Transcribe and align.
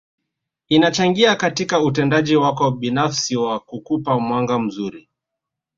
Inachangia 0.69 1.35
katika 1.35 1.79
utendaji 1.79 2.35
wako 2.35 2.71
binafsi 2.71 3.35
wa 3.35 3.59
kukupa 3.59 4.19
mwanga 4.19 4.59
mzuri 4.59 5.09